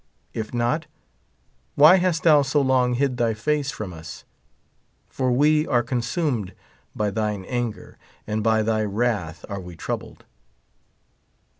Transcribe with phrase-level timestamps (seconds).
[0.33, 0.87] If not,
[1.75, 4.23] why hast thou so long hid thy face from us?
[5.07, 6.53] for we are con sumed
[6.95, 10.25] by thine anger, and by thy wrath are we troubled.